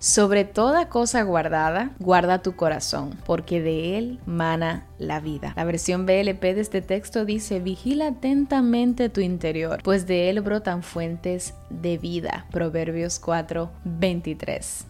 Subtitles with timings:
[0.00, 5.54] Sobre toda cosa guardada, guarda tu corazón, porque de él mana la vida.
[5.56, 10.84] La versión BLP de este texto dice, vigila atentamente tu interior, pues de él brotan
[10.84, 12.46] fuentes de vida.
[12.52, 14.84] Proverbios 4, 23.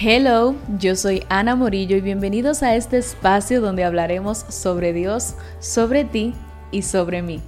[0.00, 6.04] Hello, yo soy Ana Morillo y bienvenidos a este espacio donde hablaremos sobre Dios, sobre
[6.04, 6.34] ti
[6.70, 7.42] y sobre mí.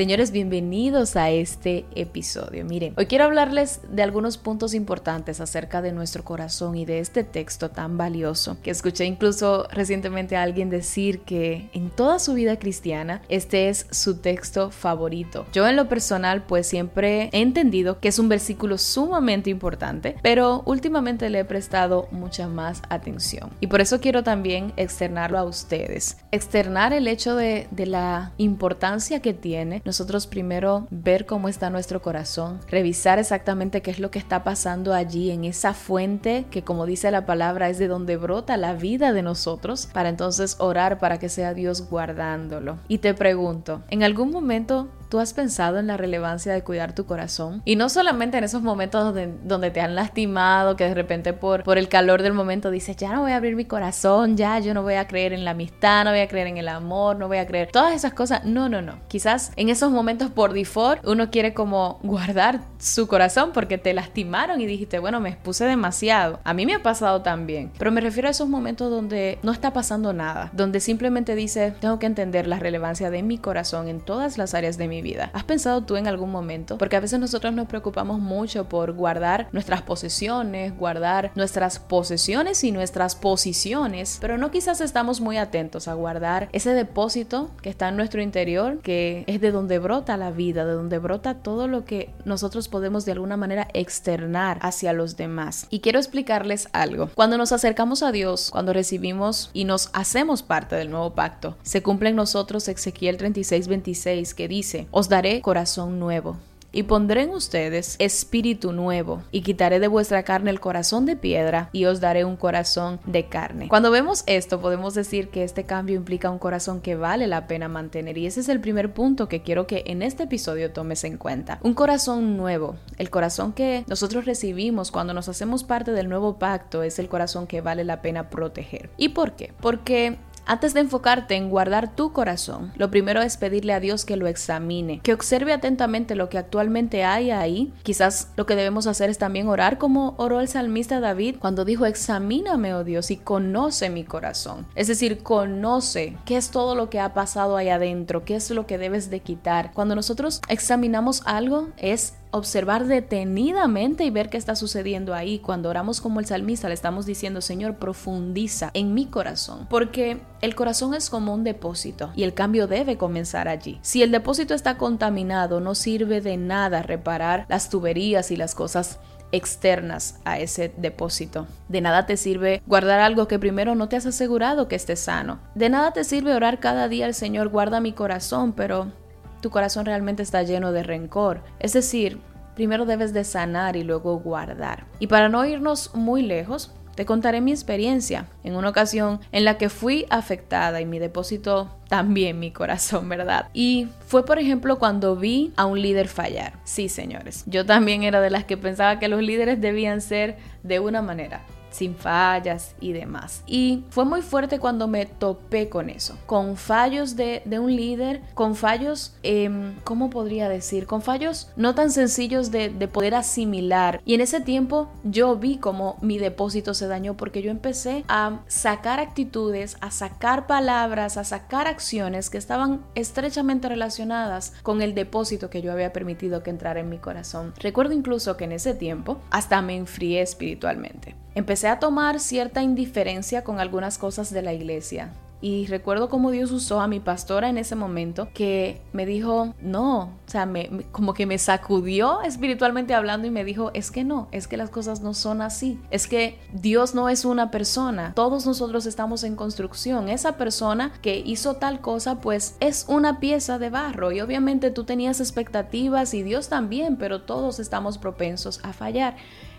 [0.00, 2.64] Señores, bienvenidos a este episodio.
[2.64, 7.22] Miren, hoy quiero hablarles de algunos puntos importantes acerca de nuestro corazón y de este
[7.22, 12.58] texto tan valioso que escuché incluso recientemente a alguien decir que en toda su vida
[12.58, 15.44] cristiana este es su texto favorito.
[15.52, 20.62] Yo en lo personal pues siempre he entendido que es un versículo sumamente importante, pero
[20.64, 23.50] últimamente le he prestado mucha más atención.
[23.60, 26.16] Y por eso quiero también externarlo a ustedes.
[26.30, 32.00] Externar el hecho de, de la importancia que tiene nosotros primero ver cómo está nuestro
[32.00, 36.86] corazón, revisar exactamente qué es lo que está pasando allí en esa fuente que como
[36.86, 41.18] dice la palabra es de donde brota la vida de nosotros, para entonces orar para
[41.18, 42.78] que sea Dios guardándolo.
[42.86, 47.04] Y te pregunto, ¿en algún momento ¿Tú has pensado en la relevancia de cuidar tu
[47.04, 47.62] corazón?
[47.64, 51.78] Y no solamente en esos momentos donde, te han lastimado, que de repente por, por
[51.78, 54.84] el calor del momento dices, ya no voy a abrir mi corazón, ya yo no
[54.84, 57.38] voy a creer en la amistad, no voy a creer en el amor, no voy
[57.38, 58.44] a creer todas esas cosas.
[58.44, 59.00] No, no, no.
[59.08, 64.60] Quizás en esos momentos por default uno quiere como guardar su corazón porque te lastimaron
[64.60, 66.38] y dijiste, bueno, me expuse demasiado.
[66.44, 67.72] A mí me ha pasado también.
[67.76, 71.98] Pero me refiero a esos momentos donde no está pasando nada, donde simplemente dice, tengo
[71.98, 75.30] que entender la relevancia de mi corazón en todas las áreas de mi vida.
[75.32, 76.78] ¿Has pensado tú en algún momento?
[76.78, 82.72] Porque a veces nosotros nos preocupamos mucho por guardar nuestras posesiones, guardar nuestras posesiones y
[82.72, 87.96] nuestras posiciones, pero no quizás estamos muy atentos a guardar ese depósito que está en
[87.96, 92.10] nuestro interior, que es de donde brota la vida, de donde brota todo lo que
[92.24, 95.66] nosotros podemos de alguna manera externar hacia los demás.
[95.70, 97.10] Y quiero explicarles algo.
[97.14, 101.82] Cuando nos acercamos a Dios, cuando recibimos y nos hacemos parte del nuevo pacto, se
[101.82, 106.36] cumple en nosotros Ezequiel 36, 26 que dice, os daré corazón nuevo
[106.72, 111.68] y pondré en ustedes espíritu nuevo, y quitaré de vuestra carne el corazón de piedra,
[111.72, 113.68] y os daré un corazón de carne.
[113.68, 117.68] Cuando vemos esto, podemos decir que este cambio implica un corazón que vale la pena
[117.68, 121.16] mantener, y ese es el primer punto que quiero que en este episodio tomes en
[121.16, 121.58] cuenta.
[121.62, 126.82] Un corazón nuevo, el corazón que nosotros recibimos cuando nos hacemos parte del nuevo pacto,
[126.82, 128.90] es el corazón que vale la pena proteger.
[128.96, 129.52] ¿Y por qué?
[129.60, 130.18] Porque
[130.50, 134.26] antes de enfocarte en guardar tu corazón, lo primero es pedirle a Dios que lo
[134.26, 137.72] examine, que observe atentamente lo que actualmente hay ahí.
[137.84, 141.86] Quizás lo que debemos hacer es también orar como oró el salmista David cuando dijo,
[141.86, 144.66] examíname, oh Dios, y conoce mi corazón.
[144.74, 148.66] Es decir, conoce qué es todo lo que ha pasado ahí adentro, qué es lo
[148.66, 149.70] que debes de quitar.
[149.72, 155.38] Cuando nosotros examinamos algo, es observar detenidamente y ver qué está sucediendo ahí.
[155.38, 160.54] Cuando oramos como el salmista, le estamos diciendo, Señor, profundiza en mi corazón, porque el
[160.54, 163.78] corazón es como un depósito y el cambio debe comenzar allí.
[163.82, 168.98] Si el depósito está contaminado, no sirve de nada reparar las tuberías y las cosas
[169.32, 171.46] externas a ese depósito.
[171.68, 175.38] De nada te sirve guardar algo que primero no te has asegurado que esté sano.
[175.54, 178.92] De nada te sirve orar cada día al Señor, guarda mi corazón, pero
[179.40, 181.42] tu corazón realmente está lleno de rencor.
[181.58, 182.20] Es decir,
[182.54, 184.86] primero debes de sanar y luego guardar.
[184.98, 189.56] Y para no irnos muy lejos, te contaré mi experiencia en una ocasión en la
[189.56, 193.48] que fui afectada y mi depósito también mi corazón, ¿verdad?
[193.54, 196.52] Y fue por ejemplo cuando vi a un líder fallar.
[196.64, 200.80] Sí, señores, yo también era de las que pensaba que los líderes debían ser de
[200.80, 203.42] una manera sin fallas y demás.
[203.46, 208.54] Y fue muy fuerte cuando me topé con eso, con fallos de, un líder, con
[208.54, 209.50] fallos, eh,
[209.84, 210.86] ¿cómo podría decir?
[210.86, 214.00] Con fallos no tan sencillos de, de poder asimilar.
[214.04, 218.40] Y en ese tiempo yo vi como mi depósito se dañó porque yo empecé a
[218.46, 225.50] sacar actitudes, a sacar palabras, a sacar acciones que estaban estrechamente relacionadas con el depósito
[225.50, 227.54] que yo había permitido que entrara en mi corazón.
[227.58, 231.16] Recuerdo incluso que en ese tiempo hasta me enfrié espiritualmente.
[231.34, 235.12] Empecé a tomar cierta indiferencia con algunas cosas de la iglesia.
[235.42, 240.00] Y recuerdo cómo Dios usó a mi pastora en ese momento que me dijo, no,
[240.00, 240.46] o sea,
[240.92, 244.68] como que me sacudió espiritualmente hablando y me dijo, es que no, es que las
[244.68, 249.34] cosas no son así, es que Dios no es una persona, todos nosotros estamos en
[249.34, 254.70] construcción, esa persona que hizo tal cosa pues es una pieza de barro y obviamente
[254.70, 259.16] tú tenías expectativas y Dios también, pero todos estamos propensos a fallar.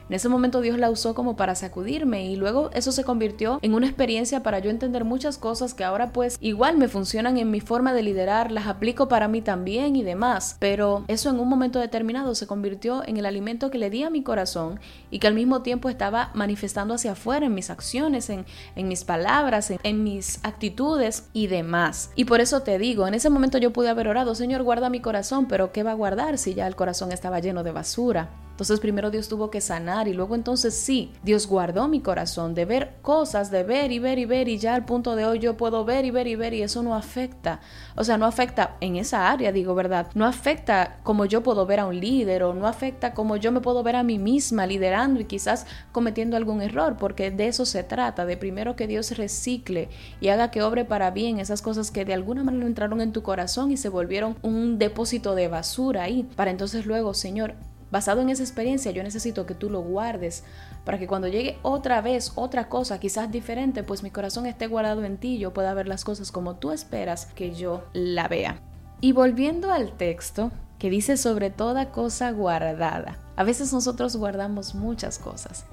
[0.09, 3.73] En ese momento Dios la usó como para sacudirme y luego eso se convirtió en
[3.73, 7.61] una experiencia para yo entender muchas cosas que ahora pues igual me funcionan en mi
[7.61, 10.57] forma de liderar, las aplico para mí también y demás.
[10.59, 14.09] Pero eso en un momento determinado se convirtió en el alimento que le di a
[14.09, 18.45] mi corazón y que al mismo tiempo estaba manifestando hacia afuera en mis acciones, en,
[18.75, 22.11] mis palabras, en, en mis actitudes y demás.
[22.15, 24.99] Y por eso te digo, en ese momento yo pude haber orado, Señor, guarda mi
[24.99, 28.29] corazón, pero ¿qué va a guardar si ya el corazón estaba lleno de basura?
[28.61, 32.65] Entonces primero Dios tuvo que sanar y luego entonces sí, Dios guardó mi corazón de
[32.65, 35.57] ver cosas, de ver y ver y ver y ya al punto de hoy yo
[35.57, 37.59] puedo ver y ver y ver y eso no afecta.
[37.95, 41.79] O sea, no afecta en esa área, digo verdad, no afecta como yo puedo ver
[41.79, 45.19] a un líder o no afecta como yo me puedo ver a mí misma liderando
[45.19, 49.89] y quizás cometiendo algún error, porque de eso se trata, de primero que Dios recicle
[50.19, 53.23] y haga que obre para bien esas cosas que de alguna manera entraron en tu
[53.23, 57.55] corazón y se volvieron un depósito de basura ahí, para entonces luego, Señor,
[57.91, 60.43] Basado en esa experiencia, yo necesito que tú lo guardes
[60.85, 65.03] para que cuando llegue otra vez otra cosa, quizás diferente, pues mi corazón esté guardado
[65.03, 68.61] en ti y yo pueda ver las cosas como tú esperas que yo la vea.
[69.01, 70.51] Y volviendo al texto,
[70.81, 73.19] que dice sobre toda cosa guardada.
[73.35, 75.65] A veces nosotros guardamos muchas cosas.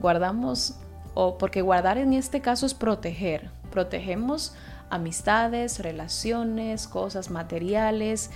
[0.00, 0.74] Guardamos,
[1.14, 3.50] o porque guardar en este caso es proteger.
[3.70, 4.54] Protegemos
[4.90, 8.30] amistades, relaciones, cosas materiales,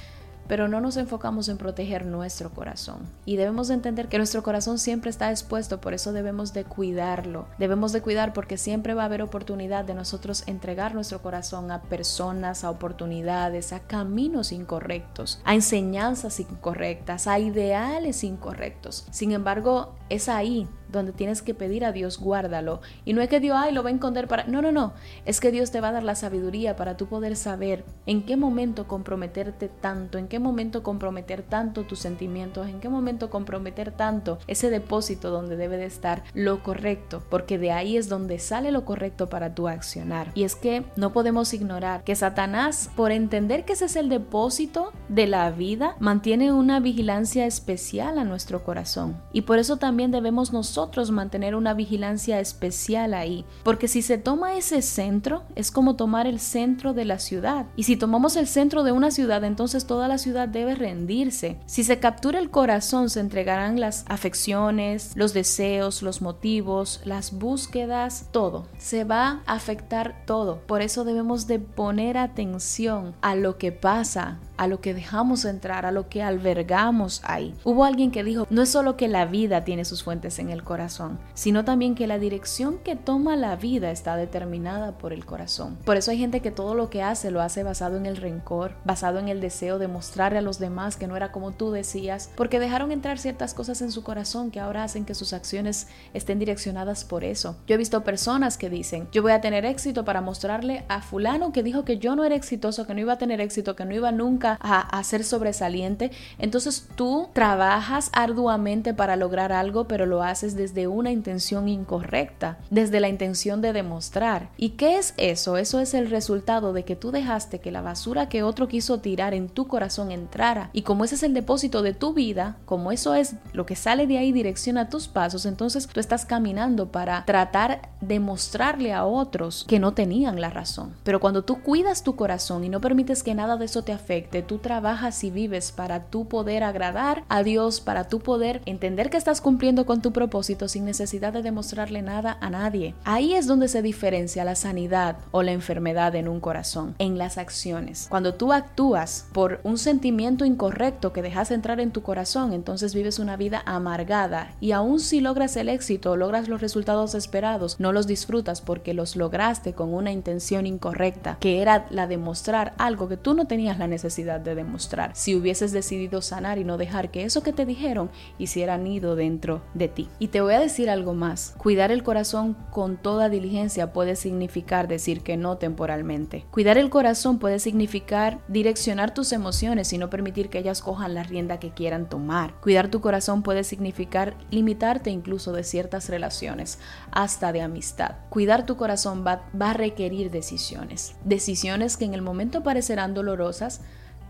[0.49, 2.99] pero no nos enfocamos en proteger nuestro corazón.
[3.25, 7.47] Y debemos de entender que nuestro corazón siempre está expuesto, por eso debemos de cuidarlo.
[7.59, 11.83] Debemos de cuidar porque siempre va a haber oportunidad de nosotros entregar nuestro corazón a
[11.83, 19.07] personas, a oportunidades, a caminos incorrectos, a enseñanzas incorrectas, a ideales incorrectos.
[19.11, 22.81] Sin embargo, es ahí donde tienes que pedir a Dios, guárdalo.
[23.05, 24.45] Y no es que Dios, ay, lo va a esconder para...
[24.45, 24.93] No, no, no.
[25.27, 28.37] Es que Dios te va a dar la sabiduría para tú poder saber en qué
[28.37, 34.39] momento comprometerte tanto, en qué momento comprometer tanto tus sentimientos, en qué momento comprometer tanto
[34.47, 38.85] ese depósito donde debe de estar lo correcto, porque de ahí es donde sale lo
[38.85, 40.31] correcto para tu accionar.
[40.35, 44.93] Y es que no podemos ignorar que Satanás, por entender que ese es el depósito
[45.09, 49.21] de la vida, mantiene una vigilancia especial a nuestro corazón.
[49.33, 54.57] Y por eso también debemos nosotros mantener una vigilancia especial ahí, porque si se toma
[54.57, 57.67] ese centro, es como tomar el centro de la ciudad.
[57.77, 61.59] Y si tomamos el centro de una ciudad, entonces toda la ciudad debe rendirse.
[61.67, 68.29] Si se captura el corazón, se entregarán las afecciones, los deseos, los motivos, las búsquedas,
[68.31, 68.67] todo.
[68.79, 70.61] Se va a afectar todo.
[70.67, 75.87] Por eso debemos de poner atención a lo que pasa a lo que dejamos entrar,
[75.87, 77.55] a lo que albergamos ahí.
[77.65, 80.63] Hubo alguien que dijo, no es solo que la vida tiene sus fuentes en el
[80.65, 85.77] corazón, sino también que la dirección que toma la vida está determinada por el corazón.
[85.85, 88.73] Por eso hay gente que todo lo que hace lo hace basado en el rencor,
[88.85, 92.31] basado en el deseo de mostrarle a los demás que no era como tú decías,
[92.37, 96.39] porque dejaron entrar ciertas cosas en su corazón que ahora hacen que sus acciones estén
[96.39, 97.57] direccionadas por eso.
[97.67, 101.53] Yo he visto personas que dicen, yo voy a tener éxito para mostrarle a fulano
[101.53, 103.95] que dijo que yo no era exitoso, que no iba a tener éxito, que no
[103.95, 106.11] iba nunca a, ser sobresaliente.
[106.39, 113.01] Entonces tú trabajas arduamente para lograr algo, pero lo haces desde una intención incorrecta, desde
[113.01, 114.51] la intención de demostrar.
[114.57, 115.57] ¿Y qué es eso?
[115.57, 119.35] Eso es el resultado de que tú dejaste que la basura que otro quiso tirar
[119.35, 120.71] en tu corazón entrara.
[120.73, 124.07] Y como ese es el depósito de tu vida, como eso es lo que sale
[124.07, 129.65] de ahí direcciona tus pasos, entonces tú estás caminando para tratar de mostrarle a otros
[129.67, 130.95] que no tenían la razón.
[131.05, 134.43] Pero cuando tú cuidas tu corazón y no permites que nada de eso te afecte,
[134.43, 139.17] tú trabajas y vives para tú poder agradar a Dios, para tú poder entender que
[139.17, 142.95] estás cumpliendo con tu propósito sin necesidad de demostrarle nada a nadie.
[143.05, 147.39] Ahí es donde se diferencia la sanidad o la enfermedad en un corazón, en las
[147.39, 148.07] acciones.
[148.11, 153.19] Cuando tú actúas por un sentimiento incorrecto que dejas entrar en tu corazón, entonces vives
[153.19, 158.07] una vida amargada y aun si logras el éxito, logras los resultados esperados, no los
[158.07, 163.17] disfrutas porque los lograste con una intención incorrecta, que era la de mostrar algo que
[163.17, 165.13] tú no tenías la necesidad de demostrar.
[165.15, 169.63] Si hubieses decidido sanar y no dejar que eso que te dijeron hiciera nido dentro
[169.75, 170.09] de ti.
[170.35, 171.55] Te voy a decir algo más.
[171.59, 176.45] Cuidar el corazón con toda diligencia puede significar decir que no temporalmente.
[176.51, 181.23] Cuidar el corazón puede significar direccionar tus emociones y no permitir que ellas cojan la
[181.23, 182.55] rienda que quieran tomar.
[182.61, 186.81] Cuidar tu corazón puede significar limitarte incluso de ciertas relaciones,
[187.13, 188.17] hasta de amistad.
[188.29, 191.15] Cuidar tu corazón va, va a requerir decisiones.
[191.25, 193.83] Decisiones que en el momento parecerán dolorosas,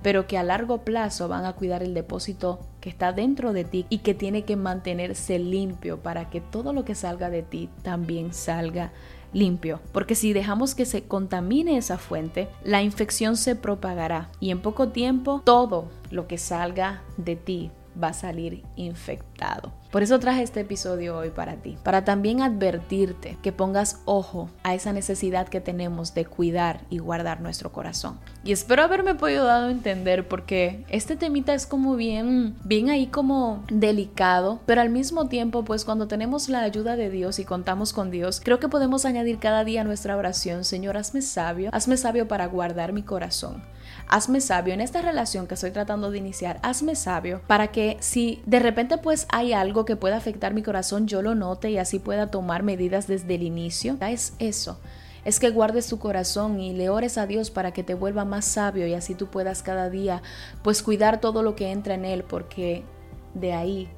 [0.05, 3.87] pero que a largo plazo van a cuidar el depósito que está dentro de ti
[3.89, 8.35] y que tiene que mantenerse limpio para que todo lo que salga de ti también
[8.35, 8.93] salga
[9.33, 14.61] limpio, porque si dejamos que se contamine esa fuente, la infección se propagará y en
[14.61, 17.71] poco tiempo todo lo que salga de ti
[18.01, 19.73] va a salir infectado.
[19.91, 24.75] Por eso traje este episodio hoy para ti, para también advertirte que pongas ojo a
[24.75, 28.19] esa necesidad que tenemos de cuidar y guardar nuestro corazón.
[28.43, 33.07] Y espero haberme podido dar a entender porque este temita es como bien, bien ahí
[33.07, 37.93] como delicado, pero al mismo tiempo pues cuando tenemos la ayuda de Dios y contamos
[37.93, 42.27] con Dios, creo que podemos añadir cada día nuestra oración, Señor, hazme sabio, hazme sabio
[42.27, 43.63] para guardar mi corazón.
[44.09, 44.75] Hazme sabio.
[44.75, 48.99] En esta relación que estoy tratando de iniciar, hazme sabio para que si de repente
[48.99, 52.63] pues hay algo que pueda afectar mi corazón, yo lo note y así pueda tomar
[52.63, 53.97] medidas desde el inicio.
[54.01, 54.79] Es eso.
[55.25, 58.45] Es que guardes tu corazón y le ores a Dios para que te vuelva más
[58.45, 60.23] sabio y así tú puedas cada día
[60.63, 62.85] pues cuidar todo lo que entra en él porque
[63.33, 63.89] de ahí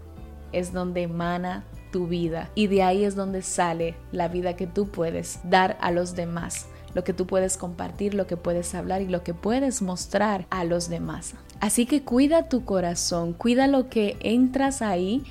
[0.53, 4.89] es donde emana tu vida y de ahí es donde sale la vida que tú
[4.89, 9.09] puedes dar a los demás lo que tú puedes compartir, lo que puedes hablar y
[9.09, 11.35] lo que puedes mostrar a los demás.
[11.61, 15.25] Así que cuida tu corazón, cuida lo que entras ahí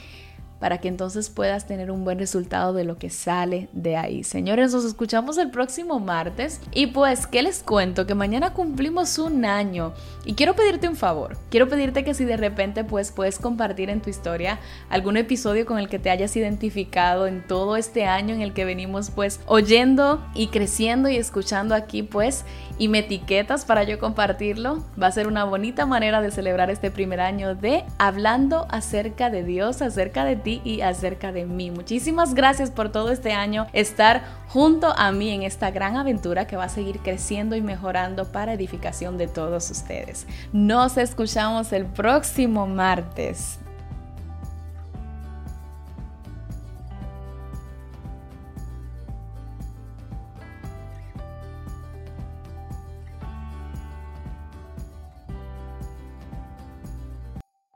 [0.60, 4.24] para que entonces puedas tener un buen resultado de lo que sale de ahí.
[4.24, 8.08] Señores, nos escuchamos el próximo martes y pues, ¿qué les cuento?
[8.08, 9.94] Que mañana cumplimos un año
[10.26, 11.38] y quiero pedirte un favor.
[11.50, 14.60] Quiero pedirte que si de repente pues puedes compartir en tu historia
[14.90, 18.66] algún episodio con el que te hayas identificado en todo este año en el que
[18.66, 22.46] venimos pues oyendo y creciendo y escuchando aquí pues
[22.78, 24.84] y me etiquetas para yo compartirlo.
[25.02, 29.44] Va a ser una bonita manera de celebrar este primer año de hablando acerca de
[29.44, 31.72] Dios, acerca de y acerca de mí.
[31.72, 36.58] Muchísimas gracias por todo este año estar junto a mí en esta gran aventura que
[36.58, 40.28] va a seguir creciendo y mejorando para edificación de todos ustedes.
[40.54, 43.60] Nos escuchamos el próximo martes.